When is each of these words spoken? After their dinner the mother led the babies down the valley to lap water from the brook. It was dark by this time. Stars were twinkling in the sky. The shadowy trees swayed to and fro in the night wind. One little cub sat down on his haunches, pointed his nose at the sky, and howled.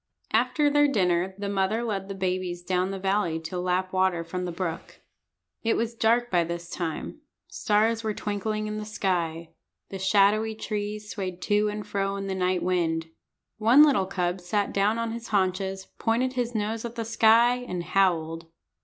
After 0.33 0.67
their 0.67 0.87
dinner 0.87 1.35
the 1.37 1.47
mother 1.47 1.83
led 1.83 2.07
the 2.09 2.15
babies 2.15 2.63
down 2.63 2.89
the 2.89 2.97
valley 2.97 3.39
to 3.41 3.59
lap 3.59 3.93
water 3.93 4.23
from 4.23 4.45
the 4.45 4.51
brook. 4.51 4.99
It 5.61 5.75
was 5.77 5.93
dark 5.93 6.31
by 6.31 6.43
this 6.43 6.71
time. 6.71 7.21
Stars 7.49 8.03
were 8.03 8.15
twinkling 8.15 8.65
in 8.65 8.77
the 8.77 8.83
sky. 8.83 9.51
The 9.89 9.99
shadowy 9.99 10.55
trees 10.55 11.11
swayed 11.11 11.39
to 11.43 11.69
and 11.69 11.85
fro 11.85 12.15
in 12.15 12.25
the 12.25 12.33
night 12.33 12.63
wind. 12.63 13.11
One 13.59 13.83
little 13.83 14.07
cub 14.07 14.41
sat 14.41 14.73
down 14.73 14.97
on 14.97 15.11
his 15.11 15.27
haunches, 15.27 15.89
pointed 15.99 16.33
his 16.33 16.55
nose 16.55 16.83
at 16.83 16.95
the 16.95 17.05
sky, 17.05 17.57
and 17.57 17.83
howled. 17.83 18.47